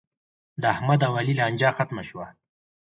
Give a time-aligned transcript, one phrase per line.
[0.61, 2.25] د احمد او علي لانجه ختمه شوه.